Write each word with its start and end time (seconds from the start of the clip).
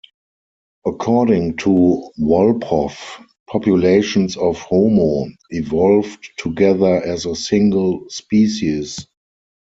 According 0.83 1.57
to 1.57 2.09
Wolpoff, 2.19 3.23
populations 3.45 4.35
of 4.35 4.57
"Homo" 4.57 5.27
evolved 5.51 6.27
together 6.37 7.03
as 7.05 7.27
a 7.27 7.35
single 7.35 8.09
species. 8.09 9.05